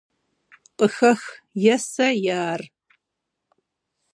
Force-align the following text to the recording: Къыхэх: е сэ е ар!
Къыхэх: 0.77 1.21
е 1.73 1.77
сэ 1.91 2.07
е 2.35 2.35
ар! 2.51 2.61